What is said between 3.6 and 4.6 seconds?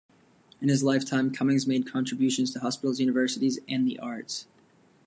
and the arts.